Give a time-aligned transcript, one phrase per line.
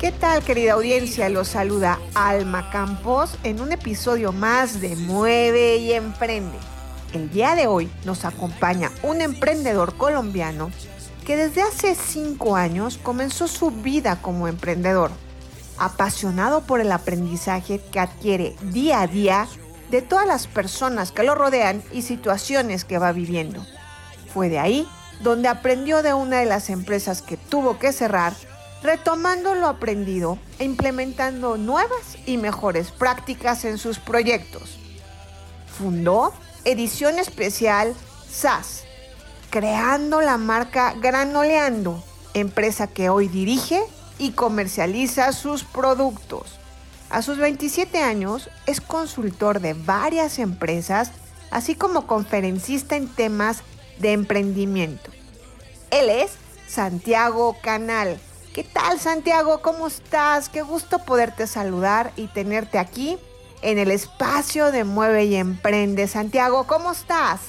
[0.00, 1.28] ¿Qué tal querida audiencia?
[1.28, 6.56] Los saluda Alma Campos en un episodio más de Mueve y Emprende.
[7.12, 10.70] El día de hoy nos acompaña un emprendedor colombiano
[11.26, 15.10] que desde hace cinco años comenzó su vida como emprendedor,
[15.76, 19.48] apasionado por el aprendizaje que adquiere día a día
[19.90, 23.66] de todas las personas que lo rodean y situaciones que va viviendo.
[24.32, 24.88] Fue de ahí
[25.20, 28.32] donde aprendió de una de las empresas que tuvo que cerrar,
[28.82, 34.78] retomando lo aprendido e implementando nuevas y mejores prácticas en sus proyectos.
[35.78, 36.32] Fundó
[36.64, 37.94] Edición Especial
[38.30, 38.84] SAS,
[39.50, 42.02] creando la marca Granoleando,
[42.34, 43.82] empresa que hoy dirige
[44.18, 46.58] y comercializa sus productos.
[47.08, 51.10] A sus 27 años es consultor de varias empresas,
[51.50, 53.62] así como conferencista en temas
[53.98, 55.10] de emprendimiento.
[55.90, 56.32] Él es
[56.68, 58.20] Santiago Canal.
[58.54, 59.62] ¿Qué tal Santiago?
[59.62, 60.48] ¿Cómo estás?
[60.48, 63.16] Qué gusto poderte saludar y tenerte aquí
[63.62, 66.08] en el espacio de Mueve y Emprende.
[66.08, 67.40] Santiago, ¿cómo estás?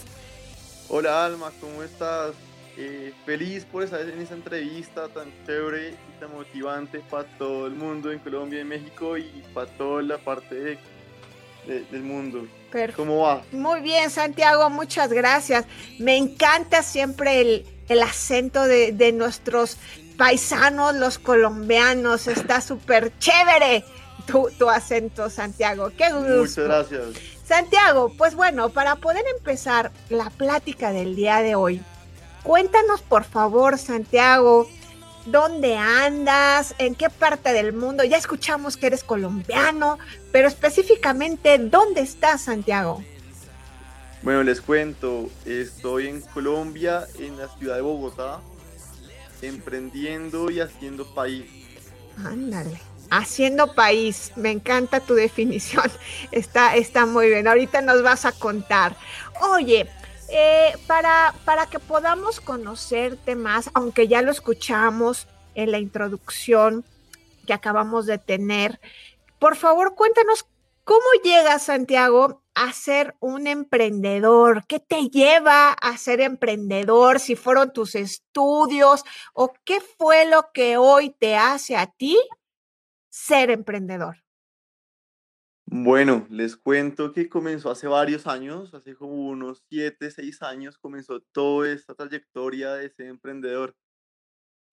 [0.89, 2.31] Hola Alma, ¿cómo estás?
[2.77, 7.73] Eh, feliz por estar en esa entrevista tan chévere y tan motivante para todo el
[7.73, 10.79] mundo en Colombia y México y para toda la parte de-
[11.67, 12.47] de- del mundo.
[12.72, 13.02] Perfecto.
[13.03, 13.44] ¿Cómo va?
[13.52, 15.66] Muy bien, Santiago, muchas gracias.
[15.99, 19.77] Me encanta siempre el, el acento de, de nuestros
[20.17, 22.27] paisanos, los colombianos.
[22.27, 23.83] Está súper chévere
[24.25, 25.91] tu, tu acento, Santiago.
[25.97, 26.61] Qué gusto.
[26.61, 27.31] Muchas gracias.
[27.45, 31.81] Santiago, pues bueno, para poder empezar la plática del día de hoy,
[32.44, 34.69] cuéntanos por favor, Santiago,
[35.25, 36.73] ¿dónde andas?
[36.77, 38.05] ¿En qué parte del mundo?
[38.05, 40.00] Ya escuchamos que eres colombiano,
[40.31, 43.03] pero específicamente, ¿dónde estás, Santiago?
[44.23, 48.39] Bueno, les cuento, estoy en Colombia, en la ciudad de Bogotá,
[49.47, 51.46] emprendiendo y haciendo país.
[52.24, 52.79] Ándale.
[53.09, 55.91] Haciendo país, me encanta tu definición.
[56.31, 57.47] Está, está muy bien.
[57.47, 58.96] Ahorita nos vas a contar.
[59.41, 59.90] Oye,
[60.30, 66.85] eh, para, para que podamos conocerte más, aunque ya lo escuchamos en la introducción
[67.46, 68.80] que acabamos de tener,
[69.40, 70.46] por favor cuéntanos
[70.85, 74.66] cómo llegas, Santiago, a ser un emprendedor.
[74.67, 77.19] ¿Qué te lleva a ser emprendedor?
[77.19, 79.03] Si fueron tus estudios
[79.34, 82.17] o qué fue lo que hoy te hace a ti
[83.09, 84.17] ser emprendedor.
[85.66, 91.22] Bueno, les cuento que comenzó hace varios años, hace como unos 7, 6 años, comenzó
[91.31, 93.73] toda esta trayectoria de ser emprendedor.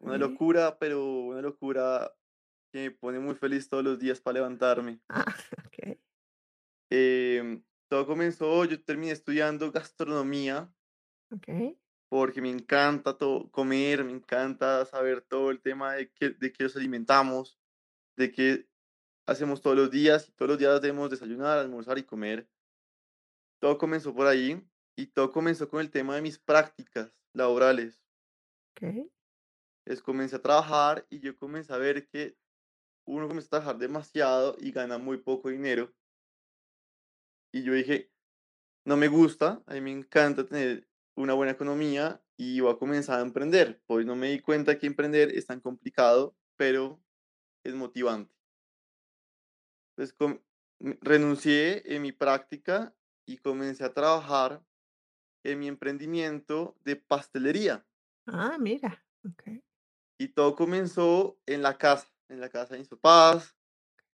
[0.01, 2.13] Una locura, pero una locura
[2.73, 5.01] que me pone muy feliz todos los días para levantarme.
[5.09, 5.25] Ah.
[6.91, 10.73] Em, todo comenzó, yo terminé estudiando gastronomía
[11.31, 11.49] Ok.
[12.09, 16.65] porque me encanta todo, comer, me encanta saber todo el tema de qué, de qué
[16.65, 17.59] nos alimentamos,
[18.17, 18.69] de qué
[19.27, 22.49] hacemos todos los días y todos los días debemos desayunar, almorzar y comer.
[23.61, 28.03] Todo comenzó por ahí y todo comenzó con el tema de mis prácticas laborales.
[28.77, 29.09] Ok.
[29.85, 32.39] Es comencé a trabajar y yo comencé a ver que
[33.07, 35.95] uno comienza a trabajar demasiado y gana muy poco dinero.
[37.53, 38.11] Y yo dije,
[38.85, 43.19] no me gusta, a mí me encanta tener una buena economía y voy a comenzar
[43.19, 43.83] a emprender.
[43.87, 47.03] Pues no me di cuenta que emprender es tan complicado, pero
[47.65, 48.35] es motivante.
[49.97, 50.41] Entonces com-
[51.01, 52.95] renuncié en mi práctica
[53.27, 54.65] y comencé a trabajar
[55.45, 57.87] en mi emprendimiento de pastelería.
[58.27, 59.05] Ah, mira.
[59.25, 59.61] Ok.
[60.19, 63.57] Y todo comenzó en la casa, en la casa de mis papás.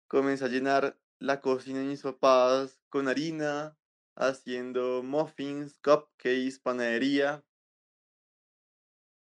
[0.08, 3.78] Comencé a llenar la cocina de mis papás con harina,
[4.16, 7.44] haciendo muffins, cupcakes, panadería.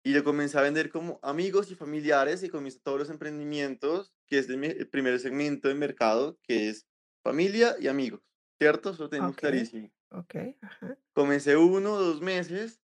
[0.02, 4.38] Y lo comencé a vender como amigos y familiares y comencé todos los emprendimientos, que
[4.38, 6.86] es el, me- el primer segmento de mercado, que es
[7.22, 8.22] familia y amigos,
[8.58, 8.90] ¿cierto?
[8.90, 9.38] Eso lo tenemos Ok.
[9.38, 9.90] clarísimo.
[10.10, 10.34] Ok.
[10.62, 10.98] Ajá.
[11.14, 12.82] Comencé uno dos meses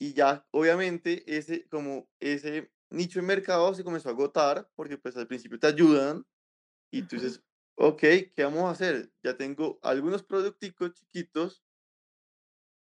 [0.00, 5.16] y ya obviamente ese como ese nicho de mercado se comenzó a agotar porque pues
[5.16, 6.26] al principio te ayudan
[6.92, 7.42] y tú dices,
[7.76, 8.00] ok,
[8.34, 9.12] ¿qué vamos a hacer?
[9.22, 11.64] Ya tengo algunos producticos chiquitos,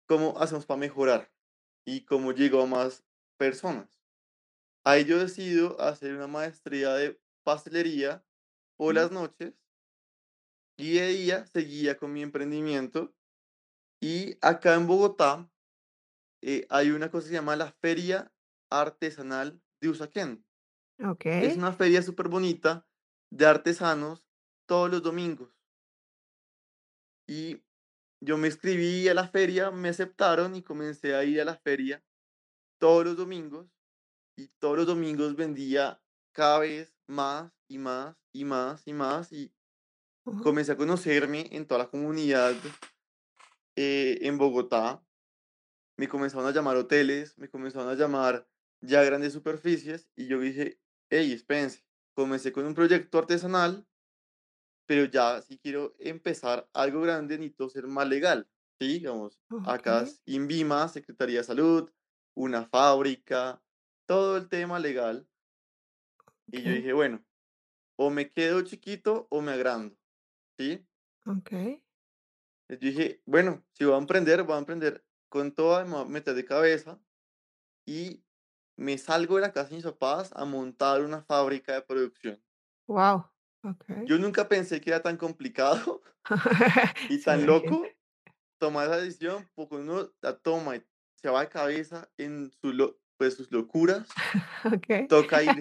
[0.07, 1.33] ¿cómo hacemos para mejorar?
[1.87, 3.05] Y cómo llego a más
[3.39, 4.03] personas.
[4.85, 8.25] Ahí yo decido hacer una maestría de pastelería
[8.77, 9.55] por las noches
[10.77, 13.15] y de día seguía con mi emprendimiento.
[14.01, 15.51] Y acá en Bogotá
[16.43, 18.33] eh, hay una cosa que se llama la Feria
[18.71, 20.47] Artesanal de Usaquén.
[21.39, 21.59] Es Okey.
[21.59, 22.89] una feria súper bonita
[23.31, 24.30] de artesanos
[24.71, 25.51] todos los domingos.
[27.27, 27.61] Y
[28.21, 32.05] yo me inscribí a la feria, me aceptaron y comencé a ir a la feria
[32.79, 33.67] todos los domingos.
[34.37, 36.01] Y todos los domingos vendía
[36.31, 39.33] cada vez más y más y más y más.
[39.33, 39.53] Y
[40.45, 42.55] comencé a conocerme en toda la comunidad
[43.75, 45.05] eh, en Bogotá.
[45.97, 48.49] Me comenzaron a llamar hoteles, me comenzaron a llamar
[48.81, 50.09] ya grandes superficies.
[50.15, 51.85] Y yo dije, hey, espérense,
[52.15, 53.85] comencé con un proyecto artesanal,
[54.91, 58.49] pero ya si quiero empezar algo grande, necesito ser más legal.
[58.81, 58.95] ¿sí?
[58.95, 60.03] Digamos, acá Okey.
[60.03, 61.93] es INVIMA, Secretaría de Salud,
[62.35, 63.63] una fábrica,
[64.07, 65.29] todo el tema legal.
[66.53, 67.25] Y yo dije, bueno,
[67.99, 69.97] o me quedo chiquito o me agrando,
[70.59, 70.89] ¿sí?
[71.27, 71.83] Okey.
[72.69, 76.05] Yo dije, bueno, si voy a emprender, voy a emprender con toda, me voy a
[76.07, 77.01] meter de cabeza
[77.87, 78.25] y
[78.77, 82.43] me salgo de la casa de mis papás a montar una fábrica de producción.
[82.89, 83.25] Guau,
[83.65, 84.09] okey.
[84.09, 86.03] Yo nunca pensé que era tan complicado
[87.09, 87.97] y tan loco
[88.59, 90.87] tomar esa decisión, porque uno la toma y
[91.17, 94.09] se va de cabeza en su lo- pues, sus locuras,
[94.65, 95.07] Okey.
[95.07, 95.61] toca irse,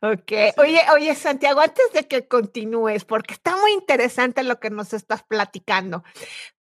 [0.00, 0.50] Okey.
[0.52, 0.60] ¿sí?
[0.60, 5.24] Oye oye, Santiago, antes de que continúes, porque está muy interesante lo que nos estás
[5.24, 6.04] platicando,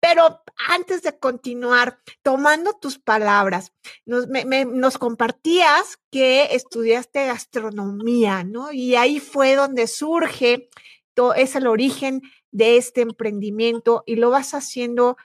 [0.01, 3.73] pero antes de continuar, tomando tus palabras,
[4.05, 8.71] nos me me nos compartías que estudiaste gastronomía, ¿no?
[8.71, 10.69] Y ahí fue donde surge
[11.15, 12.21] to es el origen
[12.51, 15.17] de este emprendimiento y lo vas haciendo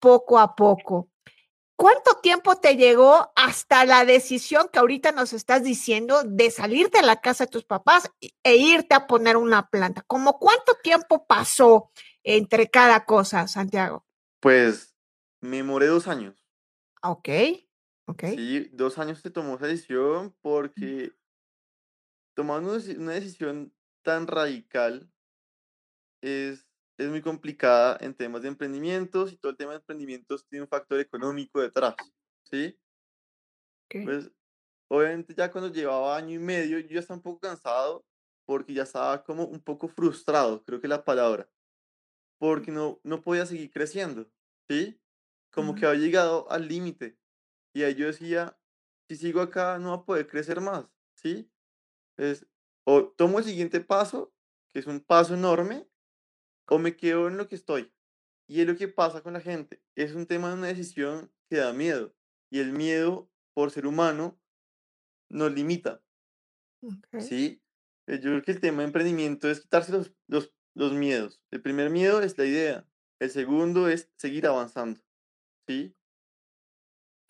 [0.00, 1.08] poco a poco.
[1.78, 7.02] ¿Cuánto tiempo te llegó hasta la decisión que ahorita nos estás diciendo de salir de
[7.02, 8.10] la casa de tus papás
[8.42, 10.02] e irte a poner una planta?
[10.08, 11.92] ¿Cómo cuánto tiempo pasó
[12.24, 14.04] entre cada cosa, Santiago?
[14.40, 14.96] Pues
[15.40, 16.44] me demoré dos años.
[17.00, 17.70] Okey,
[18.06, 18.34] okey.
[18.36, 21.12] Sí, dos años se tomó esa decisión porque
[22.36, 23.72] deci- una decisión
[24.02, 25.12] tan radical
[26.22, 26.67] es,
[26.98, 30.68] es muy complicada en temas de emprendimientos y todo el tema de emprendimientos tiene un
[30.68, 31.96] factor económico detrás,
[32.44, 32.78] ¿sí?
[34.02, 34.30] Pues
[34.90, 38.06] obviamente ya cuando llevaba año y medio yo ya estaba un poco cansado
[38.46, 41.50] porque ya estaba como un poco frustrado, creo que es la palabra,
[42.38, 44.30] porque no, no podía seguir creciendo,
[44.68, 45.00] ¿sí?
[45.52, 45.86] Como que Ujú.
[45.86, 47.18] había llegado al límite
[47.74, 48.58] y ahí yo decía,
[49.08, 51.52] si sigo acá no voy a poder crecer más, ¿sí?
[52.16, 52.48] Entonces,
[52.84, 54.34] o tomo el siguiente paso,
[54.70, 55.88] que es un paso enorme,
[56.68, 57.92] o me quedo en lo que estoy.
[58.48, 59.82] Y es lo que pasa con la gente.
[59.96, 62.14] Es un tema de una decisión que da miedo.
[62.50, 64.40] Y el miedo, por ser humano,
[65.30, 66.02] nos limita.
[67.16, 67.62] ¿sí?
[68.06, 71.40] Eh, Yo creo que el tema de emprendimiento es quitarse los, los, los miedos.
[71.50, 72.88] El primer miedo es la idea.
[73.20, 75.00] El segundo es seguir avanzando,
[75.68, 75.96] ¿sí?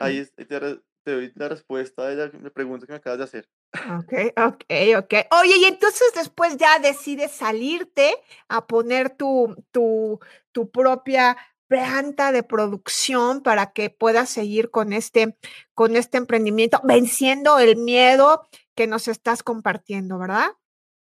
[0.00, 3.50] Ahí es, te, te doy la respuesta de la pregunta que me acabas de hacer.
[3.74, 5.24] Okey, okey, okey.
[5.30, 8.14] Oye, y entonces después ya decides salirte
[8.48, 10.18] a poner tu tu
[10.52, 11.36] tu propia
[11.68, 15.36] planta de producción para que puedas seguir con este
[15.74, 20.52] con este emprendimiento, venciendo el miedo que nos estás compartiendo, ¿verdad?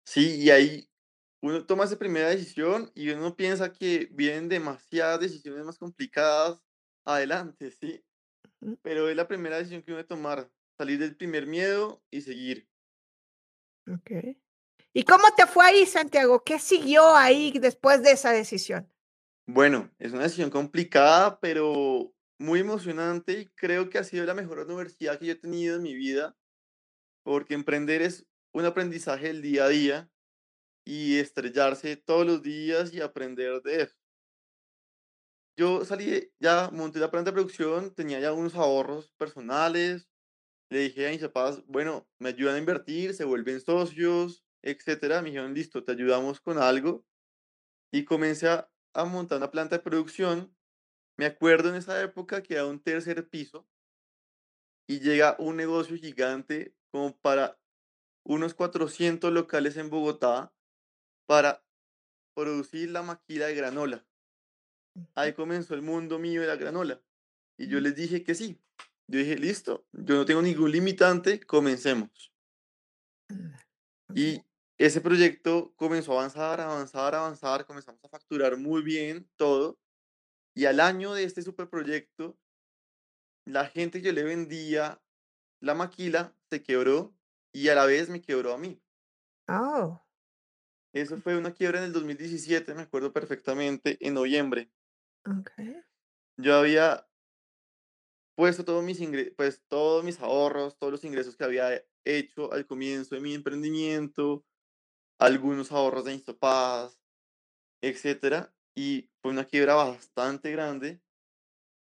[0.05, 0.89] Sí, y ahí
[1.41, 6.61] uno toma esa primera decisión y uno piensa que vienen demasiadas decisiones más complicadas
[7.05, 8.03] adelante, ¿sí?
[8.83, 12.67] Pero es la primera decisión que uno debe tomar, salir del primer miedo y seguir.
[13.91, 14.39] Okey.
[14.93, 16.43] ¿Y cómo te fue ahí, Santiago?
[16.43, 18.91] ¿Qué siguió ahí después de esa decisión?
[19.45, 24.59] Bueno, es una decisión complicada, pero muy emocionante y creo que ha sido la mejor
[24.59, 26.37] universidad que yo he tenido en mi vida,
[27.23, 30.11] porque emprender es un aprendizaje del día a día
[30.85, 33.95] y estrellarse todos los días y aprender de eso.
[35.57, 40.07] Yo salí, ya monté la planta de producción, tenía ya unos ahorros personales,
[40.69, 45.21] le dije a mis papás, bueno, me ayudan a invertir, se vuelven socios, etcétera.
[45.21, 47.05] Me dijeron, listo, te ayudamos con algo.
[47.91, 50.57] Y comencé a, a montar una planta de producción.
[51.17, 53.69] Me acuerdo en esa época que era un tercer piso
[54.87, 57.59] y llega un negocio gigante como para
[58.25, 60.55] unos 400 locales en Bogotá
[61.27, 61.65] para
[62.35, 64.07] producir la maquila de granola.
[65.15, 67.03] Ahí comenzó el mundo mío de la granola.
[67.57, 67.81] Y yo ujú.
[67.81, 68.61] les dije que sí.
[69.07, 72.31] Yo dije, listo, yo no tengo ningún limitante, comencemos.
[74.09, 74.33] Okey.
[74.33, 74.45] Y
[74.77, 79.79] ese proyecto comenzó a avanzar, avanzar, avanzar, comenzamos a facturar muy bien todo.
[80.55, 82.39] Y al año de este superproyecto,
[83.45, 85.01] la gente que yo le vendía
[85.61, 87.17] la maquila se quebró
[87.53, 88.83] y a la vez me quebró a mí.
[89.49, 90.01] Oh,
[90.91, 94.69] Eso fue una quiebra en el 2017, me acuerdo perfectamente, en noviembre.
[95.29, 95.83] Okey.
[96.37, 97.06] Yo había
[98.37, 98.99] puesto todos mis
[99.35, 104.45] pues, todos mis ahorros, todos los ingresos que había hecho al comienzo de mi emprendimiento,
[105.19, 106.99] algunos ahorros de papás,
[107.81, 111.01] etcétera, y fue una quiebra bastante grande,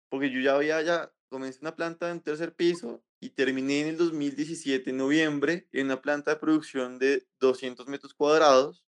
[0.09, 3.97] porque yo ya había ya comencé una planta en tercer piso y terminé en el
[3.97, 8.85] 2017, en noviembre, en una planta de producción de 200 metros cuadrados,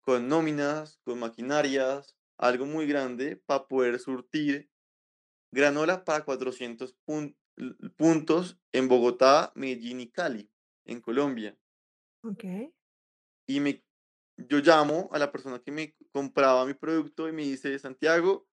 [0.00, 4.71] con nóminas, con maquinarias, algo muy grande para poder surtir
[5.52, 10.50] granola para 400 pun- l- puntos en Bogotá, Medellín y Cali,
[10.86, 11.58] en Colombia.
[12.24, 12.72] Okey.
[13.48, 13.84] Y me,
[14.36, 18.48] yo llamo a la persona que me compraba mi producto y me dice, Santiago,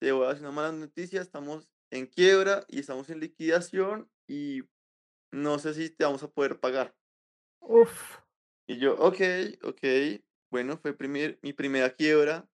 [0.00, 4.62] te voy a decir una mala noticia, estamos en quiebra y estamos en liquidación y
[5.32, 6.96] no sé si te vamos a poder pagar.
[7.78, 8.22] Uf,
[8.66, 9.20] Y yo, ok,
[9.62, 9.80] ok,
[10.50, 12.48] bueno, fue primer, mi primera quiebra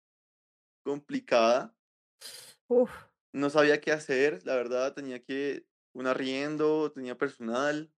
[0.85, 1.76] complicada,
[2.68, 3.06] uf.
[3.37, 7.93] No sabía qué hacer, la verdad, tenía que un arriendo, tenía personal,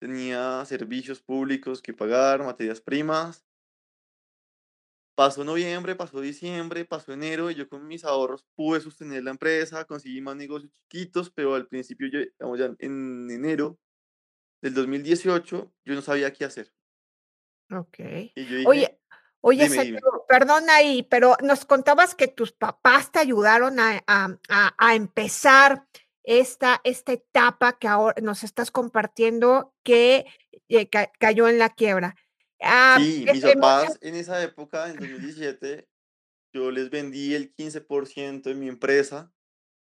[0.00, 3.46] tenía servicios públicos que pagar, materias primas.
[5.14, 9.84] Pasó noviembre, pasó diciembre, pasó enero y yo con mis ahorros pude sostener la empresa,
[9.84, 13.78] conseguí más negocios chiquitos, pero al principio, yo, digamos, ya en enero
[14.62, 16.72] del 2018, yo no sabía qué hacer.
[17.70, 18.36] Okey.
[18.36, 18.98] Y yo dije, Oye
[19.42, 24.74] oye, dime, perdona ahí, pero nos contabas que tus papás te ayudaron a a a
[24.78, 25.86] a empezar
[26.24, 30.26] esta esta etapa que ahora nos estás compartiendo que,
[30.68, 32.16] eh, ca cayó en la quiebra.
[32.62, 35.88] Ah, Sí, mis papás en esa época, en 2017,
[36.54, 39.32] yo les vendí el 15% de mi empresa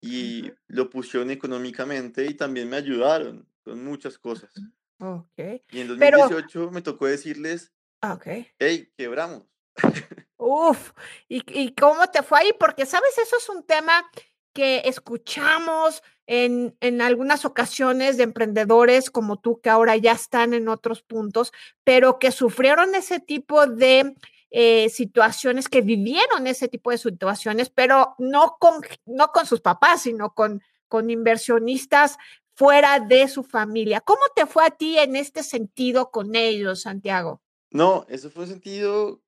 [0.03, 4.69] y lo pusieron económicamente y también me ayudaron con muchas cosas.
[5.01, 5.65] okey.
[5.71, 7.74] Y en Pero 2018 me tocó decirles,
[8.05, 8.19] ah,
[8.59, 9.43] hey, quebramos.
[10.37, 10.93] Uf,
[11.29, 12.51] ¿y y cómo te fue ahí?
[12.59, 13.17] Porque, ¿sabes?
[13.19, 14.05] Eso es un tema
[14.53, 20.69] que escuchamos en en algunas ocasiones de emprendedores como tú, que ahora ya están en
[20.69, 24.15] otros puntos, pero que sufrieron ese tipo de,
[24.51, 30.03] eh, situaciones, que vivieron ese tipo de situaciones, pero no con no con sus papás,
[30.03, 32.19] sino con con inversionistas
[32.55, 34.01] fuera de su familia.
[34.01, 37.44] ¿Cómo te fue a ti en este sentido con ellos, Santiago?
[37.75, 39.23] No, eso fue un sentido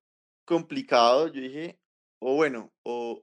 [0.46, 1.28] complicado.
[1.28, 1.78] Yo dije,
[2.20, 3.22] o bueno, o,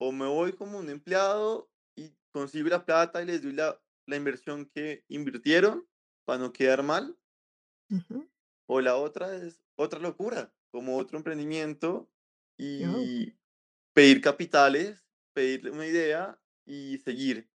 [0.00, 4.16] o me voy como un empleado y consigo la plata y les doy la, la
[4.16, 5.88] inversión que invirtieron
[6.26, 7.18] para no quedar mal,
[7.90, 8.28] Ujú.
[8.66, 12.10] o la otra es otra locura, como otro emprendimiento
[12.80, 13.34] Oh, y
[13.94, 17.50] pedir capitales, pedirle una idea y seguir.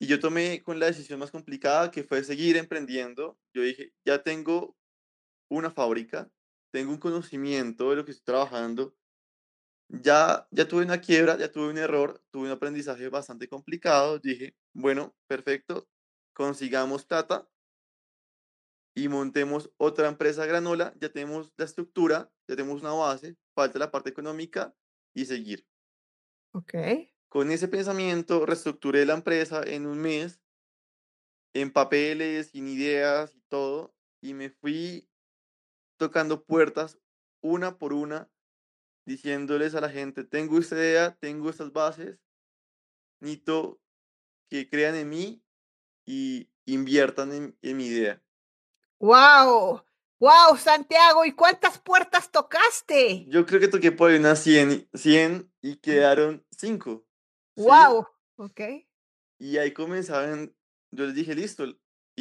[0.00, 3.40] Y yo tomé con la decisión más complicada que fue seguir emprendiendo.
[3.54, 4.77] Yo dije, ya tengo
[5.48, 6.30] una fábrica,
[6.72, 8.96] tengo un conocimiento de lo que estoy trabajando,
[9.88, 14.18] ya, ya tuve una quiebra, ya tuve un error, tuve un aprendizaje bastante complicado.
[14.18, 15.88] Dije, bueno, perfecto,
[16.34, 17.48] consigamos plata
[18.94, 23.90] y montemos otra empresa granola, ya tenemos la estructura, ya tenemos una base, falta la
[23.90, 24.74] parte económica
[25.14, 25.66] y seguir.
[26.52, 27.14] okey.
[27.30, 30.42] Con ese pensamiento reestructuré la empresa en un mes,
[31.54, 35.08] en papeles, sin ideas y todo, y me fui
[35.98, 36.98] tocando puertas
[37.42, 38.30] una por una,
[39.04, 42.18] diciéndoles a la gente, tengo esta idea, tengo estas bases,
[43.20, 43.80] necesito
[44.48, 45.44] que crean en mí
[46.06, 48.22] y inviertan en, en mi idea.
[49.00, 49.84] Guau,
[50.18, 53.26] guau, Santiago, ¿y cuántas puertas tocaste?
[53.28, 57.06] Yo creo que toqué por ahí unas 100, 100 y quedaron 5,
[57.56, 57.62] ¿sí?
[57.62, 58.88] Guau, okey.
[59.38, 60.54] Y ahí comenzaban,
[60.90, 61.64] yo les dije, listo,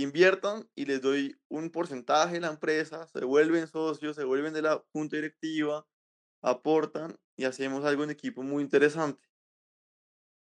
[0.02, 4.62] inviertan y les doy un porcentaje de la empresa, se vuelven socios, se vuelven de
[4.62, 5.88] la junta directiva,
[6.42, 9.28] aportan y hacemos algo en equipo muy interesante.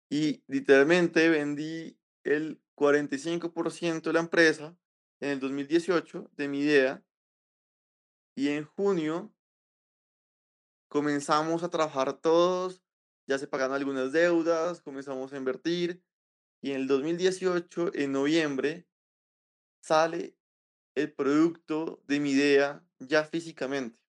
[0.09, 4.77] Y literalmente vendí el 45% de la empresa
[5.19, 7.03] en el 2018 de mi idea
[8.35, 9.33] y en junio
[10.89, 12.83] comenzamos a trabajar todos,
[13.27, 16.03] ya se pagaron algunas deudas, comenzamos a invertir
[16.61, 18.87] y en el 2018, en noviembre,
[19.85, 20.37] sale
[20.95, 23.99] el producto de mi idea ya físicamente,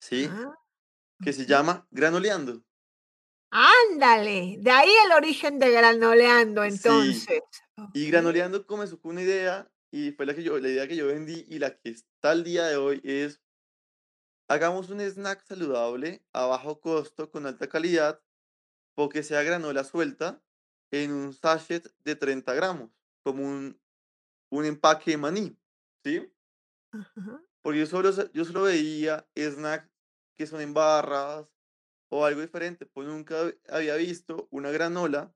[0.00, 0.28] ¿sí?
[0.30, 0.54] Ah,
[1.22, 2.64] Que se llama Granoleando.
[3.50, 7.40] Ándale, de ahí el origen de Granoleando, Sí, entonces.
[7.94, 8.10] y Okey.
[8.10, 11.44] Granoleando comenzó con una idea y fue la que yo, la idea que yo vendí
[11.48, 13.42] y la que está al día de hoy es
[14.48, 18.22] hagamos un snack saludable a bajo costo con alta calidad
[18.96, 20.42] o que sea granola suelta
[20.92, 22.90] en un sachet de 30 gramos,
[23.24, 23.80] como un,
[24.50, 25.58] un empaque de maní,
[26.04, 26.32] ¿sí?
[26.92, 27.42] Ajá.
[27.62, 29.90] porque yo solo, yo solo veía snacks
[30.36, 31.46] que son en barras
[32.10, 35.34] o algo diferente, pues nunca hab- había visto una granola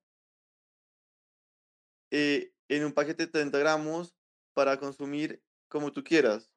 [2.11, 4.15] eh, en un paquete de 30 gramos
[4.55, 6.53] para consumir como tú quieras,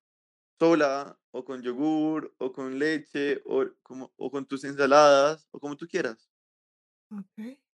[0.59, 5.77] sola o con yogur o con leche o, como, o con tus ensaladas o como
[5.77, 6.29] tú quieras.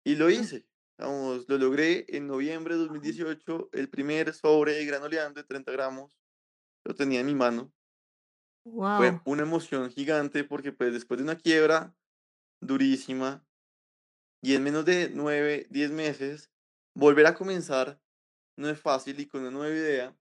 [0.03, 0.67] Y lo hice.
[0.99, 6.17] Vamos, lo logré en noviembre de 2018, el primer sobre de granoleando de 30 gramos,
[6.85, 7.73] lo tenía en mi mano.
[8.95, 9.21] Fue Wow.
[9.25, 11.95] una emoción gigante porque pues después de una quiebra
[12.61, 13.45] durísima
[14.41, 16.51] y en menos de 9, 10 meses,
[16.95, 18.01] volver a comenzar
[18.57, 20.17] no es fácil y con una nueva idea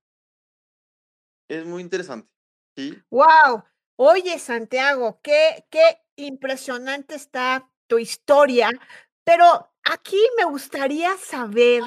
[1.48, 2.28] es muy interesante,
[2.76, 3.02] ¿sí?
[3.10, 3.64] Wow.
[3.96, 8.70] Oye, Santiago, qué, qué impresionante está tu historia,
[9.24, 11.82] pero aquí me gustaría saber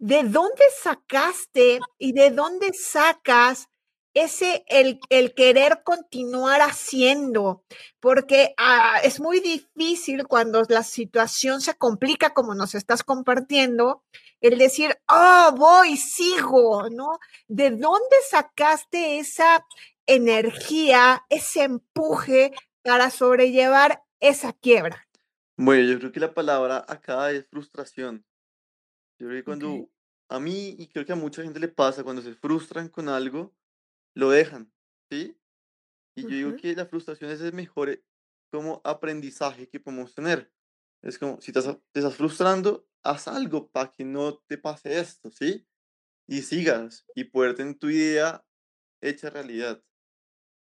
[0.00, 3.68] ¿De dónde sacaste y de dónde sacas
[4.14, 7.64] ese el el querer continuar haciendo?
[8.00, 14.04] Porque, ah, es muy difícil cuando la situación se complica, como nos estás compartiendo,
[14.40, 17.18] el decir: "Oh, voy, sigo", ¿no?
[17.48, 19.66] ¿De dónde sacaste esa
[20.06, 22.52] energía, ese empuje
[22.84, 25.07] para sobrellevar esa quiebra?
[25.58, 28.24] Bueno, yo creo que la palabra acá es frustración.
[29.18, 29.90] Yo creo que cuando
[30.28, 33.56] a mí y creo que a mucha gente le pasa, cuando se frustran con algo,
[34.14, 34.72] lo dejan,
[35.10, 35.36] ¿sí?
[36.16, 38.04] Y yo digo que la frustración es el mejor eh,
[38.52, 40.52] como aprendizaje que podemos tener.
[41.02, 44.98] Es como, si te estás, te estás frustrando, haz algo para que no te pase
[45.00, 45.66] esto, ¿sí?
[46.28, 48.46] Y sigas y poder tener tu idea
[49.02, 49.84] hecha realidad.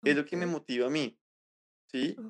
[0.03, 1.19] Es lo que me motiva a mí,
[1.91, 2.23] ¿sí?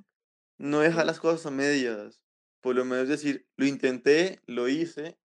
[0.60, 2.22] No dejar las cosas a medias.
[2.62, 5.20] Por lo menos decir, lo intenté, lo hice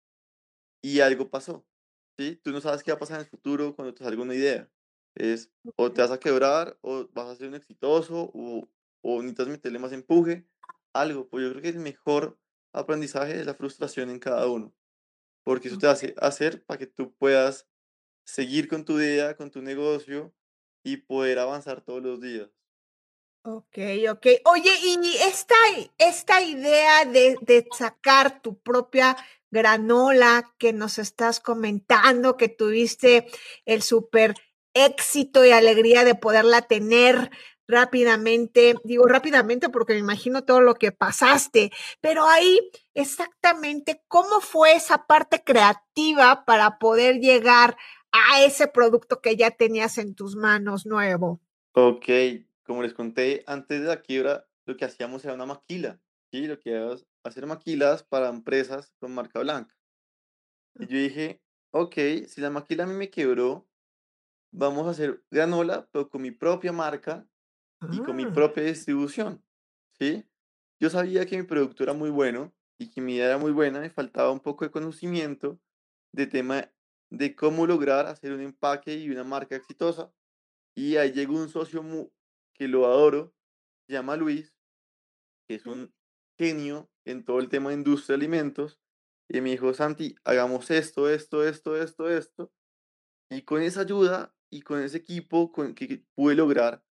[0.83, 1.67] y algo pasó,
[2.19, 2.37] ¿sí?
[2.43, 4.71] Tú no sabes qué va a pasar en el futuro cuando te salga una idea.
[5.15, 8.69] Es o te vas a quebrar o vas a ser un exitoso o,
[9.03, 10.47] o necesitas meterle más empuje,
[10.93, 11.29] algo.
[11.29, 12.39] Pues yo creo que el mejor
[12.73, 14.75] aprendizaje es la frustración en cada uno,
[15.45, 17.69] porque eso te hace hacer para que tú puedas
[18.27, 20.35] seguir con tu idea, con tu negocio
[20.85, 22.51] y poder avanzar todos los días.
[23.45, 24.41] Okey, okey.
[24.45, 25.55] Oye, y esta
[25.99, 29.17] esta idea de de sacar tu propia
[29.51, 33.27] granola que nos estás comentando, que tuviste
[33.67, 34.35] el súper
[34.75, 37.31] éxito y alegría de poderla tener
[37.69, 42.59] rápidamente, digo rápidamente porque me imagino todo lo que pasaste, pero ahí
[42.95, 47.77] exactamente, ¿cómo fue esa parte creativa para poder llegar
[48.13, 51.41] a ese producto que ya tenías en tus manos nuevo?
[51.75, 52.09] Ok,
[52.65, 56.01] como les conté antes de la quiebra, lo que hacíamos era una maquila,
[56.33, 56.47] ¿sí?
[56.47, 59.77] Lo que era hacer maquilas para empresas con marca blanca.
[60.79, 61.95] Y yo dije, ok,
[62.29, 63.69] si la maquila a mí me quebró,
[64.53, 67.29] vamos a hacer granola, pero con mi propia marca
[67.91, 68.27] y con mi Ah.
[68.27, 69.45] propia distribución,
[69.99, 70.27] ¿sí?
[70.81, 73.81] Yo sabía que mi producto era muy bueno y que mi idea era muy buena,
[73.81, 75.61] me faltaba un poco de conocimiento
[76.13, 76.73] de tema
[77.11, 80.15] de cómo lograr hacer un empaque y una marca exitosa.
[80.77, 82.11] Y ahí llegó un socio mu-
[82.55, 83.35] que lo adoro,
[83.87, 84.55] se llama Luis,
[85.47, 85.93] que es un
[86.39, 88.81] genio en todo el tema de industria de alimentos.
[89.29, 92.53] Y me dijo, Santi, hagamos esto, esto, esto, esto, esto.
[93.31, 96.85] Y con esa ayuda y con ese equipo con que que pude lograr,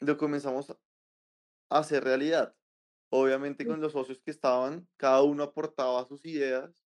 [0.00, 0.78] lo comenzamos a
[1.70, 2.56] hacer realidad.
[3.12, 6.84] Obviamente con los socios que estaban, cada uno aportaba sus ideas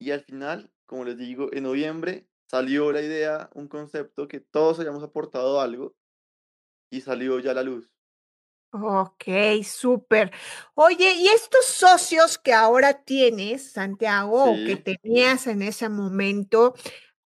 [0.00, 4.78] y al final, como les digo, en noviembre salió la idea, un concepto que todos
[4.78, 5.94] hayamos aportado algo
[6.90, 7.90] y salió ya a la luz.
[8.72, 10.30] okey, súper.
[10.74, 16.74] Oye, y estos socios que ahora tienes, Santiago, o que tenías en ese momento,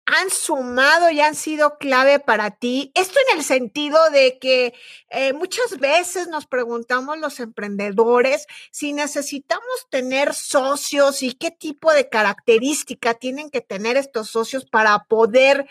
[0.07, 2.91] ¿han sumado y han sido clave para ti?
[2.95, 4.73] Esto en el sentido de que,
[5.11, 12.09] eh, muchas veces nos preguntamos los emprendedores si necesitamos tener socios y qué tipo de
[12.09, 15.67] característica tienen que tener estos socios para poder,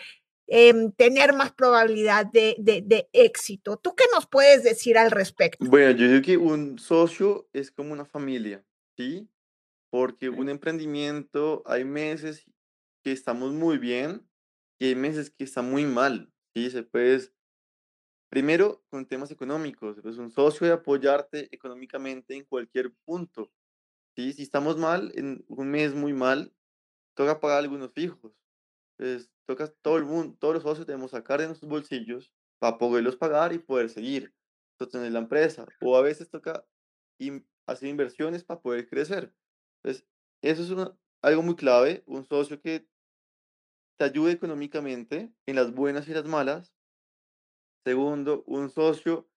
[0.51, 3.77] em, tener más probabilidad de de de éxito.
[3.77, 5.65] ¿Tú qué nos puedes decir al respecto?
[5.65, 8.65] Bueno, yo digo que un socio es como una familia,
[8.97, 9.29] ¿sí?
[9.91, 12.45] Porque un emprendimiento, hay meses
[13.03, 14.27] que estamos muy bien
[14.79, 16.69] y hay meses que está muy mal, ¿sí?
[16.71, 17.19] Se puede,
[18.29, 23.51] primero, con temas económicos, pues un socio de apoyarte económicamente en cualquier punto,
[24.15, 24.33] ¿sí?
[24.33, 26.53] Si estamos mal, en un mes muy mal,
[27.15, 28.33] toca pagar algunos fijos.
[29.01, 33.17] Entonces, toca todo el mundo, todos los socios debemos sacar de nuestros bolsillos para poderlos
[33.17, 34.35] pagar y poder seguir,
[34.79, 35.65] sostener la empresa.
[35.81, 36.67] O a veces toca
[37.19, 39.35] in- hacer inversiones para poder crecer.
[39.83, 40.07] Entonces,
[40.43, 42.87] eso es una- algo muy clave, un socio que
[43.97, 46.73] te ayude económicamente en las buenas y las malas
[47.85, 49.29] Segundo, un socio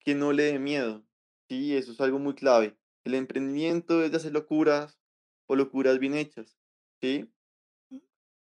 [0.00, 1.04] que no le dé miedo.
[1.48, 2.78] Sí, eso es algo muy clave.
[3.04, 5.00] El emprendimiento es de hacer locuras
[5.48, 6.58] o locuras bien hechas.
[7.02, 7.32] ¿Sí?
[7.90, 7.98] Mm.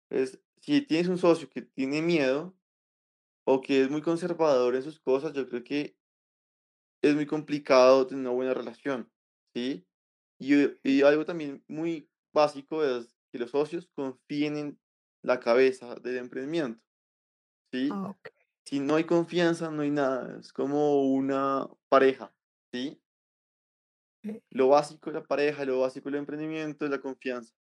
[0.09, 2.57] Es, si tienes un socio que tiene miedo
[3.45, 5.97] o que es muy conservador en sus cosas, yo creo que
[7.01, 9.11] es muy complicado tener una buena relación.
[9.53, 9.87] ¿Sí?
[10.39, 14.81] Y, eh, y algo también muy básico es que los socios confíen en
[15.23, 16.83] la cabeza del emprendimiento.
[17.73, 18.01] ¿Sí?
[18.03, 18.47] Okey.
[18.65, 20.39] Si no hay confianza, no hay nada.
[20.39, 22.35] Es como una pareja,
[22.73, 23.01] ¿sí?
[24.49, 27.53] Lo básico de la pareja, lo básico del emprendimiento es la confianza.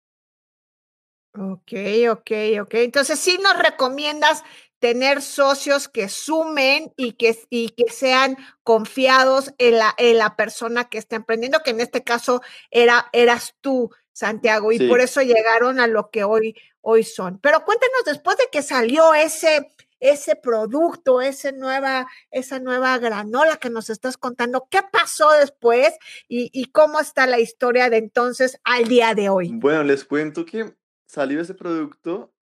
[1.38, 2.86] Okey, okey, okey.
[2.86, 4.44] Entonces, sí nos recomiendas
[4.80, 10.86] tener socios que sumen y que y que sean confiados en la en la persona
[10.90, 15.80] que está emprendiendo, que en este caso era eras tú, Santiago, y por eso llegaron
[15.80, 17.40] a lo que hoy hoy son.
[17.40, 23.70] Pero cuéntanos, después de que salió ese ese producto, ese nueva esa nueva granola que
[23.70, 25.94] nos estás contando, ¿qué pasó después
[26.30, 29.50] y y cómo está la historia de entonces al día de hoy?
[29.54, 30.76] Bueno, les cuento que
[31.08, 32.36] salió ese producto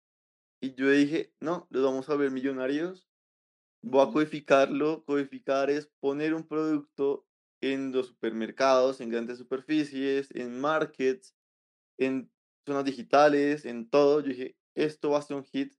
[0.62, 3.10] y yo dije: "No, los vamos a ver millonarios,
[3.84, 5.06] voy a codificarlo".
[5.06, 7.28] Codificar es poner un producto
[7.62, 11.36] en los supermercados, en grandes superficies, en markets,
[12.00, 12.32] en
[12.68, 14.22] zonas digitales, en todo.
[14.22, 15.76] Yo dije: "Esto va a ser un hit".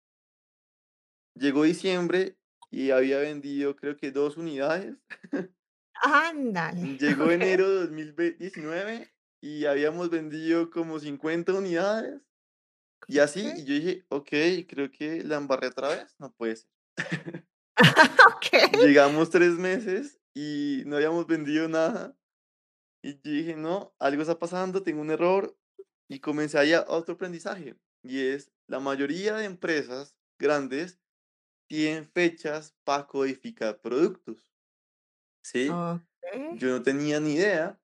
[1.34, 2.38] Llegó diciembre
[2.70, 4.96] y había vendido, creo que 2 unidades.
[6.04, 12.22] Ándale, Llegó enero de dos mil ve 19 y habíamos vendido como 50 unidades,
[13.08, 16.70] y así, y yo dije: "Okey, creo que la embarré otra vez, no puede ser".
[18.36, 18.70] Okey.
[18.70, 22.16] Llegamos 3 meses y no habíamos vendido nada,
[23.02, 25.58] y yo dije: "No, algo está pasando, tengo un error",
[26.08, 31.00] y comencé ahí a otro aprendizaje, y es, la mayoría de empresas grandes
[31.68, 34.52] tienen fechas para codificar productos,
[35.42, 35.84] ¿sí?
[36.22, 36.50] Okey.
[36.50, 37.80] Yo no tenía ni idea,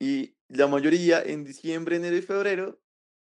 [0.00, 2.82] y la mayoría en diciembre, enero y febrero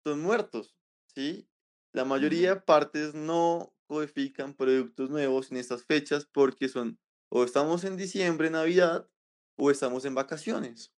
[0.06, 0.77] son muertos,
[1.18, 1.50] ¿sí?
[1.94, 2.58] La mayoría Ah.
[2.58, 7.00] de partes no codifican productos nuevos en estas fechas porque son
[7.32, 9.10] o estamos en diciembre, Navidad,
[9.58, 10.94] o estamos en vacaciones.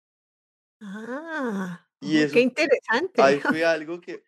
[0.81, 3.21] Ah, Y oh, qué eso interesante.
[3.21, 4.25] ahí fue algo que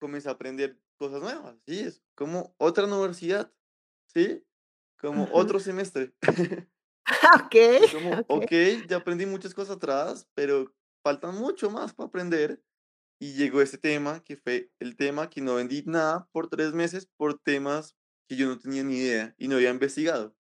[0.00, 3.52] comencé a aprender cosas nuevas, sí, es como otra universidad,
[4.08, 4.44] ¿sí?
[4.98, 5.32] Como Ajá.
[5.32, 6.14] otro semestre.
[7.36, 12.62] Okey, Es como, okey, ya aprendí muchas cosas atrás, pero falta mucho más para aprender.
[13.20, 17.06] Y llegó ese tema, que fue el tema que no vendí nada por 3 meses,
[17.16, 17.96] por temas
[18.28, 20.36] que yo no tenía ni idea y no había investigado.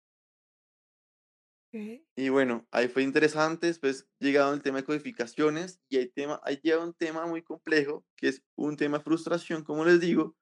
[2.17, 6.61] Y bueno, ahí fue interesante, después llegaron el tema de codificaciones, y hay tema ahí
[6.63, 10.37] lleva un tema muy complejo, que es un tema de frustración, como les digo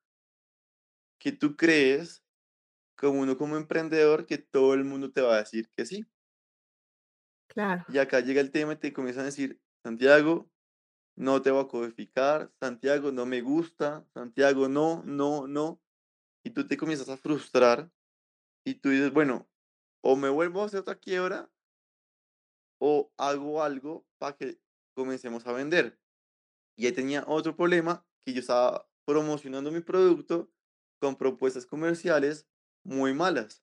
[1.20, 2.24] que tú crees,
[2.96, 6.06] como uno como emprendedor, que todo el mundo te va a decir que sí.
[7.48, 7.84] Claro.
[7.88, 10.50] Y acá llega el tema y te comienzan a decir: "Santiago,
[11.16, 15.80] no te voy a codificar, Santiago, no me gusta, Santiago, no, no, no".
[16.44, 17.90] Y tú te comienzas a frustrar,
[18.64, 19.48] y tú dices: "Bueno,
[20.02, 21.50] o me vuelvo a hacer otra quiebra"
[22.82, 24.58] "o hago algo para que
[24.94, 26.00] comencemos a vender".
[26.76, 30.50] Y ahí tenía otro problema, que yo estaba promocionando mi producto
[31.00, 32.48] con propuestas comerciales
[32.84, 33.58] muy malas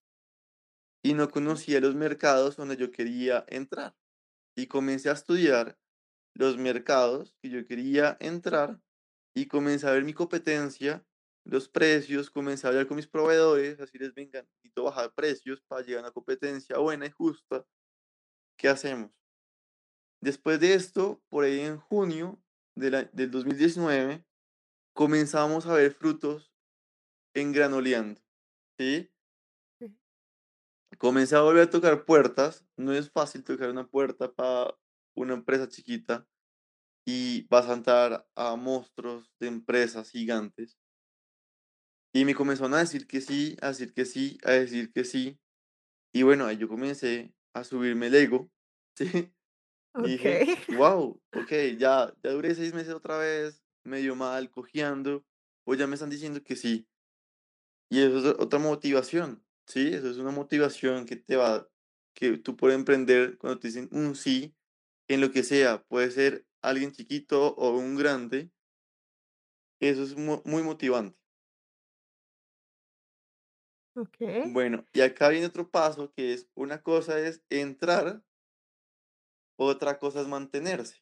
[1.06, 3.96] y no conocía los mercados donde yo quería entrar.
[4.56, 5.78] Y comencé a estudiar
[6.38, 8.82] los mercados que yo quería entrar,
[9.36, 11.06] y comencé a ver mi competencia,
[11.46, 15.84] los precios, comencé a hablar con mis proveedores, a decirles: "Vengan, necesito bajar precios para
[15.84, 17.66] llegar a una competencia buena y justa,
[18.58, 19.12] ¿qué hacemos?".
[20.22, 22.42] Después de esto, por ahí en junio
[22.76, 24.26] del a del 2019,
[24.94, 26.54] comenzamos a ver frutos
[27.36, 28.22] en Granoleando.
[28.80, 29.12] Sí.
[31.00, 34.76] Comencé a volver a tocar puertas, no es fácil tocar una puerta para
[35.18, 36.28] una empresa chiquita,
[37.06, 40.78] y vas a entrar a monstruos de empresas gigantes.
[42.14, 45.40] Y me comenzaron a decir que sí, a decir que sí, a decir que sí.
[46.14, 48.52] Y bueno, ahí yo comencé a subirme el ego,
[48.96, 49.34] ¿sí?
[50.04, 50.46] Y dije.
[50.68, 55.26] "Guau, okey, ya ya duré 6 meses otra vez, medio mal, cojeando,
[55.66, 56.88] pues ya me están diciendo que sí".
[57.90, 59.94] Y eso es otra motivación, ¿sí?
[59.94, 61.70] Eso es una motivación que te va
[62.14, 64.57] que tú puedes emprender cuando te dicen un sí,
[65.08, 68.52] en lo que sea, puede ser alguien chiquito o un grande.
[69.82, 71.18] Eso es mu muy motivante.
[73.96, 74.54] Okey.
[74.54, 78.22] Bueno, y acá viene otro paso, que es, una cosa es entrar
[79.60, 81.02] otra cosa es mantenerse,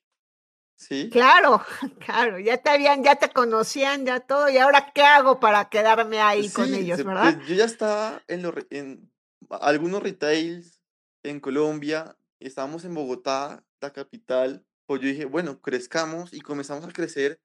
[0.77, 1.09] ¿sí?
[1.11, 1.61] Claro,
[1.99, 6.19] claro, ya te habían ya te conocían, ya todo, ¿y ahora qué hago para quedarme
[6.19, 7.35] ahí con ellos?, ¿verdad?
[7.35, 9.11] pues yo ya estaba en en
[9.49, 10.81] algunos retails
[11.23, 17.41] en Colombia, estábamos en Bogotá, capital, pues yo dije, bueno, crezcamos y comenzamos a crecer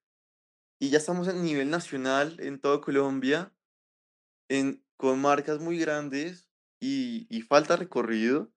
[0.81, 3.55] y ya estamos en nivel nacional en toda Colombia,
[4.49, 6.49] en, con marcas muy grandes
[6.81, 8.53] y, y falta recorrido,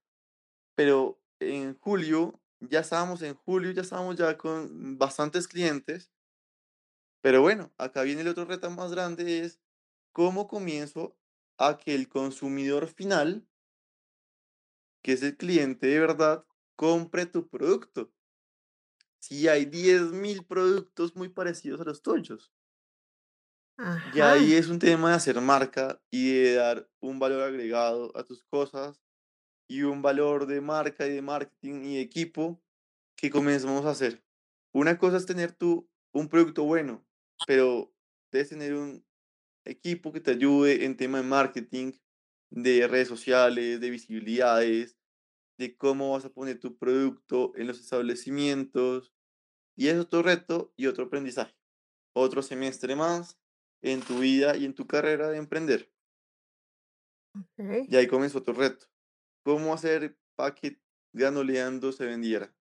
[0.75, 6.11] pero en julio, ya estábamos en julio, ya estábamos ya con bastantes clientes,
[7.21, 9.61] pero bueno, acá viene el otro reto más grande, es
[10.13, 11.17] cómo comienzo
[11.57, 13.47] a que el consumidor final
[15.03, 16.45] que es el cliente de verdad,
[16.83, 18.11] compre tu producto.
[19.17, 22.51] Si hay 10.000 productos muy parecidos a los tuyos.
[24.13, 28.25] Y ahí es un tema de hacer marca y de dar un valor agregado a
[28.25, 29.01] tus cosas
[29.65, 32.61] y un valor de marca y de marketing y de equipo
[33.15, 34.21] que comenzamos a hacer.
[34.73, 37.01] Una cosa es tener tú un producto bueno,
[37.47, 37.95] pero
[38.29, 39.05] debes tener un
[39.63, 41.93] equipo que te ayude en tema de marketing,
[42.49, 44.97] de redes sociales, de visibilidades,
[45.63, 49.13] de cómo vas a poner tu producto en los establecimientos.
[49.75, 51.55] Y es otro reto y otro aprendizaje.
[52.13, 53.39] Otro semestre más
[53.81, 55.91] en tu vida y en tu carrera de emprender.
[57.35, 57.87] Okey.
[57.89, 58.87] Y ahí comenzó otro reto.
[59.43, 60.79] ¿Cómo hacer para que
[61.13, 62.53] Granoleando se vendiera?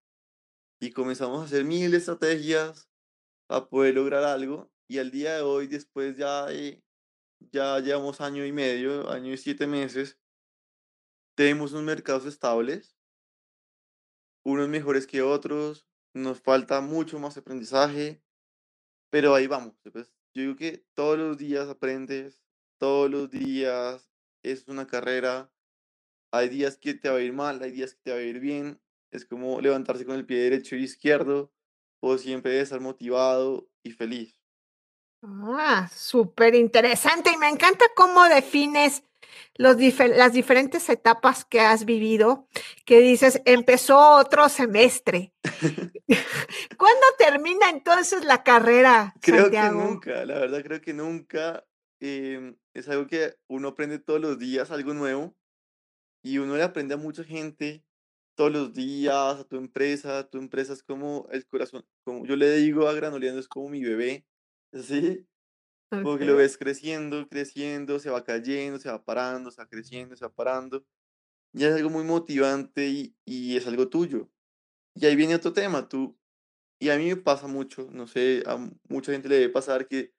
[0.79, 2.89] Y comenzamos a hacer mil estrategias
[3.47, 4.71] para poder lograr algo.
[4.87, 6.49] Y al día de hoy, después ya
[7.51, 10.19] ya llevamos año y medio, año y siete meses,
[11.35, 12.97] tenemos unos mercados estables,
[14.45, 18.21] unos mejores que otros, nos falta mucho más aprendizaje,
[19.09, 19.75] pero ahí vamos.
[19.91, 22.43] Pues, yo digo que todos los días aprendes,
[22.79, 24.09] todos los días
[24.43, 25.51] es una carrera.
[26.31, 28.39] Hay días que te va a ir mal, hay días que te va a ir
[28.39, 28.81] bien.
[29.11, 31.53] Es como levantarse con el pie derecho y izquierdo,
[32.01, 34.35] o siempre estar motivado y feliz.
[35.21, 39.03] Ah, superinteresante, y me encanta cómo defines
[39.55, 42.47] los dife las diferentes etapas que has vivido,
[42.85, 45.33] que dices: "Empezó otro semestre".
[46.77, 51.65] ¿Cuándo termina entonces la carrera, Creo que nunca, la verdad creo que nunca.
[51.99, 55.35] em, es algo que uno aprende todos los días, algo nuevo,
[56.23, 57.83] y uno le aprende a mucha gente
[58.35, 60.27] todos los días, a tu empresa.
[60.29, 63.83] Tu empresa es como el corazón, como yo le digo a Granoleando, es como mi
[63.83, 64.25] bebé,
[64.73, 65.25] ¿sí?
[66.01, 70.25] Como que lo ves creciendo, creciendo, se va cayendo, se va parando, está creciendo, se
[70.25, 70.85] va parando.
[71.53, 74.31] Y es algo muy motivante y, y es algo tuyo.
[74.95, 76.19] Y ahí viene otro tema, tú,
[76.79, 78.57] y a mí me pasa mucho, no sé, a
[78.89, 80.13] mucha gente le debe pasar que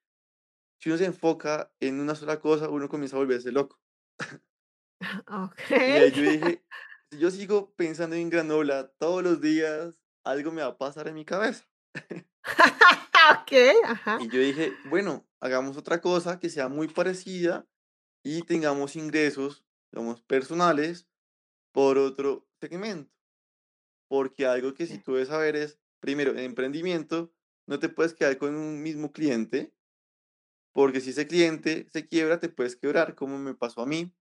[0.79, 3.79] si uno se enfoca en una sola cosa, uno comienza a volverse loco.
[5.85, 5.99] Y Okey.
[5.99, 6.65] ahí yo dije,
[7.11, 11.15] si yo sigo pensando en granola todos los días, algo me va a pasar en
[11.15, 11.65] mi cabeza.
[13.31, 17.67] Okey, ajá, Y yo dije, bueno, hagamos otra cosa que sea muy parecida
[18.23, 21.07] y tengamos ingresos, digamos, personales
[21.71, 23.13] por otro segmento.
[24.07, 27.31] Porque algo que si tú debes saber es, primero, en emprendimiento,
[27.67, 29.73] no te puedes quedar con un mismo cliente,
[30.73, 34.13] porque si ese cliente se quiebra, te puedes quebrar, como me pasó a mí.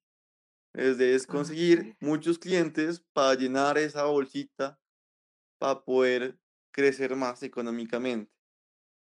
[0.75, 4.79] Es debes conseguir muchos clientes para llenar esa bolsita,
[5.59, 6.39] para poder
[6.73, 8.33] crecer más económicamente.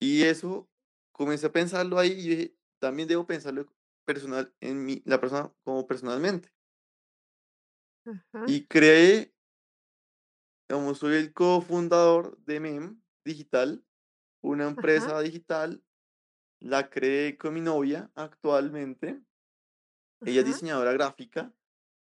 [0.00, 0.69] Y eso
[1.12, 3.66] comencé a pensarlo ahí y dije, también debo pensarlo
[4.07, 6.51] personal en mí, la persona como personalmente.
[8.05, 9.33] Ajá, Y creé,
[10.68, 13.85] como soy el cofundador de MEM Digital,
[14.42, 15.85] una ajá, empresa digital,
[16.61, 19.25] la creé con mi novia actualmente.
[20.25, 21.55] Ella es diseñadora gráfica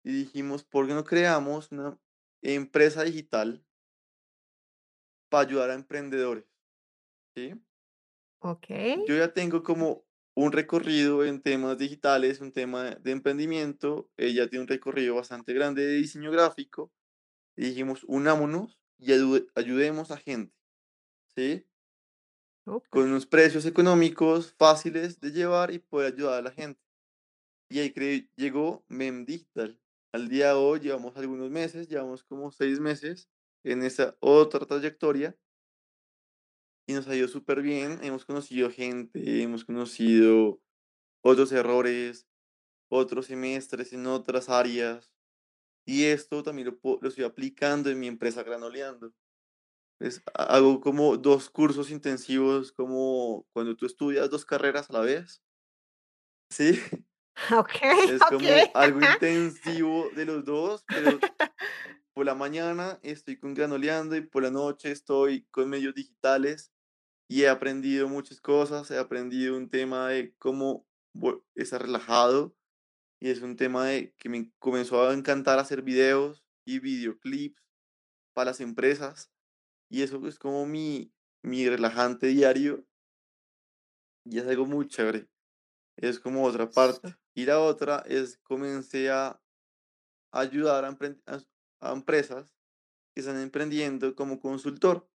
[0.04, 2.00] y dijimos, ¿por qué no creamos una
[2.44, 3.66] empresa digital
[5.30, 6.46] para ayudar a emprendedores?
[7.36, 7.54] ¿Sí?
[8.42, 8.98] Okey.
[9.06, 14.12] Yo ya tengo como un recorrido en temas digitales, un tema de emprendimiento.
[14.18, 16.92] Ella tiene un recorrido bastante grande de diseño gráfico.
[17.58, 20.56] Y dijimos, unámonos y ayu- ayudemos a gente,
[21.36, 21.68] ¿sí?
[22.66, 22.90] Súper.
[22.90, 26.82] Con unos precios económicos fáciles de llevar y poder ayudar a la gente.
[27.70, 29.82] Y ahí cre- llegó Mem Digital.
[30.14, 33.30] Al día de hoy llevamos algunos meses, llevamos como seis meses
[33.66, 35.38] en esa otra trayectoria
[36.88, 38.00] y nos ha ido súper bien.
[38.04, 40.62] Hemos conocido gente, hemos conocido
[41.24, 42.28] otros errores,
[42.90, 45.12] otros semestres en otras áreas.
[45.86, 49.14] Y esto también lo, lo estoy aplicando en mi empresa Granoleando.
[50.34, 55.44] Ha hago como 2 cursos intensivos, como cuando tú estudias 2 carreras a la vez,
[56.50, 56.72] ¿sí?
[57.52, 61.26] Okey, Es como algo intensivo de los 2 pero
[62.14, 66.72] por la mañana estoy con Granoleando y por la noche estoy con medios digitales,
[67.28, 70.88] y he aprendido muchas cosas, he aprendido un tema de cómo
[71.56, 72.56] estar relajado,
[73.20, 77.62] y es un tema de que me comenzó a encantar hacer videos y videoclips
[78.34, 79.32] para las empresas
[79.90, 81.14] y eso es como mi,
[81.44, 82.86] mi relajante diario
[84.26, 85.30] y es algo muy chévere.
[85.98, 87.16] Es como otra parte.
[87.36, 89.42] Y la otra es comencé a
[90.32, 90.90] ayudar a,
[91.28, 91.44] a-
[91.82, 92.54] a empresas
[93.14, 95.10] que están emprendiendo como consultor.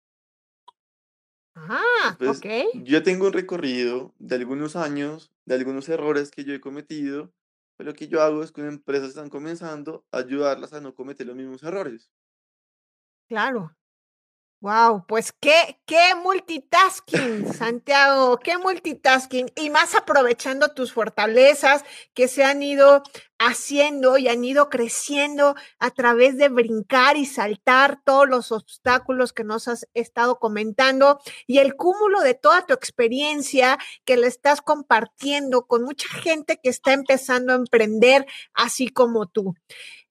[1.55, 2.45] Ah, Pues ok.
[2.71, 7.33] yo tengo un recorrido de algunos años, de algunos errores que yo he cometido,
[7.75, 11.27] pero lo que yo hago es con empresas que están comenzando, ayudarlas a no cometer
[11.27, 12.09] los mismos errores.
[13.27, 13.75] Claro.
[14.61, 19.51] Wow, pues qué, qué multitasking, Santiago, qué multitasking.
[19.55, 21.83] Y más aprovechando tus fortalezas
[22.13, 23.03] que se han ido
[23.41, 29.43] haciendo y han ido creciendo a través de brincar y saltar todos los obstáculos que
[29.43, 35.65] nos has estado comentando y el cúmulo de toda tu experiencia que le estás compartiendo
[35.65, 39.55] con mucha gente que está empezando a emprender así como tú.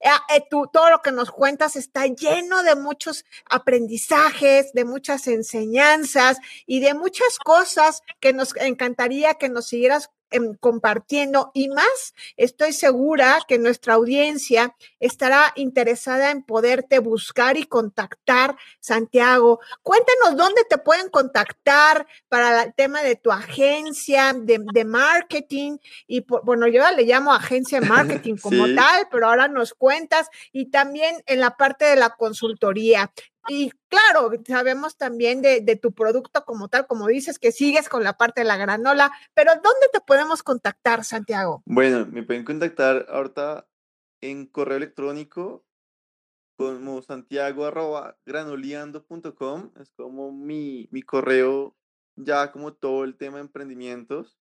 [0.03, 5.27] Ah, eh, tú, todo lo que nos cuentas está lleno de muchos aprendizajes, de muchas
[5.27, 10.09] enseñanzas y de muchas cosas que nos encantaría que nos siguieras
[10.59, 18.55] compartiendo y más, estoy segura que nuestra audiencia estará interesada en poderte buscar y contactar,
[18.79, 19.59] Santiago.
[19.83, 26.21] Cuéntanos dónde te pueden contactar para el tema de tu agencia de, de marketing y
[26.21, 27.87] por- bueno, yo ya le llamo agencia de
[28.25, 28.75] marketing como Sí.
[28.75, 33.11] tal, pero ahora nos cuentas y también en la parte de la consultoría.
[33.47, 38.03] Y claro, sabemos también de, de tu producto como tal, como dices, que sigues con
[38.03, 41.63] la parte de la granola, pero ¿dónde te podemos contactar, Santiago?
[41.65, 43.67] Bueno, me pueden contactar ahorita
[44.21, 45.65] en correo electrónico
[46.55, 51.75] como santiago arroba es como mi, mi correo
[52.15, 54.37] ya como todo el tema de emprendimientos,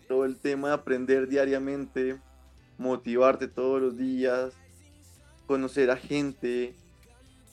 [0.06, 2.20] todo el tema de aprender diariamente,
[2.78, 4.54] motivarte todos los días,
[5.46, 6.74] conocer a gente,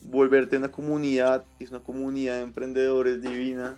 [0.02, 3.78] volverte una comunidad, que es una comunidad de emprendedores divina,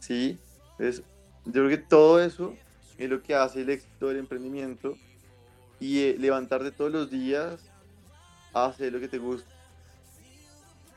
[0.00, 0.38] ¿sí?
[0.72, 1.04] Entonces,
[1.46, 2.54] yo creo que todo eso
[2.98, 4.96] es lo que hace el éxito del emprendimiento
[5.80, 7.58] y eh, levantarte todos los días
[8.52, 9.50] a hacer lo que te gusta.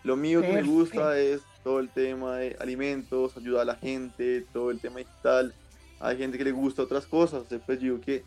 [0.04, 4.46] Lo mío que me gusta es todo el tema de alimentos, ayudar a la gente,
[4.52, 5.54] todo el tema digital.
[6.02, 8.24] Hay gente que le gusta otras cosas, pues yo digo que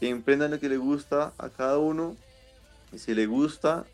[0.00, 2.16] emprendan lo que le gusta a cada uno
[2.92, 3.84] y si le gusta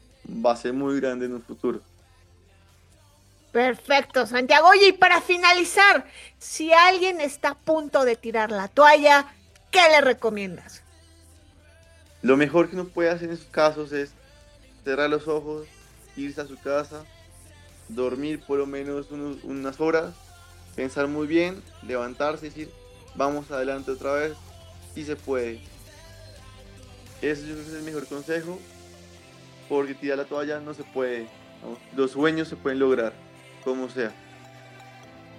[0.44, 1.80] va a ser muy grande en un futuro.
[3.52, 4.68] Perfecto, Santiago.
[4.68, 6.06] Oye, y para finalizar,
[6.38, 9.26] si alguien está a punto de tirar la toalla,
[9.70, 10.81] ¿qué le recomiendas?
[12.22, 14.12] Lo mejor que uno puede hacer en esos casos es
[14.84, 15.66] cerrar los ojos,
[16.16, 17.04] irse a su casa,
[17.88, 20.14] dormir por lo menos unas horas,
[20.76, 22.70] pensar muy bien, levantarse y decir,
[23.16, 24.34] vamos adelante otra vez,
[24.94, 25.60] si se puede.
[27.20, 28.58] Ese yo creo que es el mejor consejo,
[29.68, 31.28] porque tirar la toalla no se puede.
[31.96, 33.12] Los sueños se pueden lograr,
[33.64, 34.12] como sea.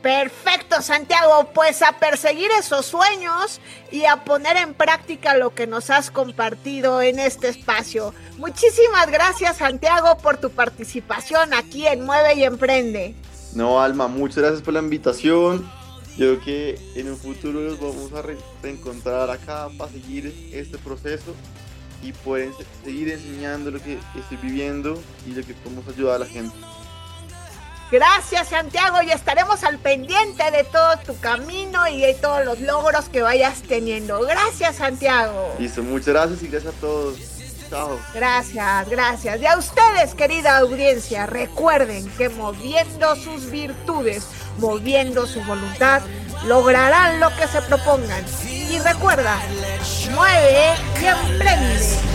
[0.04, 1.50] Perfecto, Santiago.
[1.56, 7.02] Pues a perseguir esos sueños y a poner en práctica lo que nos has compartido
[7.02, 8.14] en este espacio.
[8.38, 13.16] Muchísimas gracias, Santiago, por tu participación aquí en Mueve y Emprende.
[13.56, 15.68] No, Alma, muchas gracias por la invitación.
[16.18, 20.78] Yo creo que en un futuro nos vamos a re- reencontrar acá para seguir este
[20.80, 21.34] proceso
[22.04, 26.26] y ense- seguir enseñando lo que estoy viviendo y lo que podemos ayudar a la
[26.26, 26.54] gente.
[27.94, 33.08] Gracias, Santiago, y estaremos al pendiente de todo tu camino y de todos los logros
[33.08, 34.20] que vayas teniendo.
[34.22, 35.54] Gracias, Santiago.
[35.60, 37.20] Listo, muchas gracias y gracias a todos.
[37.70, 38.00] Chao.
[38.16, 39.40] Gracias, gracias.
[39.40, 44.26] Y a ustedes, querida audiencia, recuerden que moviendo sus virtudes,
[44.58, 46.02] moviendo su voluntad,
[46.48, 48.26] lograrán lo que se propongan.
[48.72, 49.40] Y recuerda,
[50.16, 52.13] mueve y emprende.